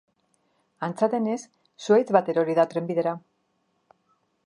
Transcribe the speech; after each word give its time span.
Antza 0.87 1.09
denez, 1.15 1.37
zuhaitz 1.89 2.09
bat 2.19 2.35
erori 2.35 2.59
da 2.61 2.69
trenbidera. 2.75 3.17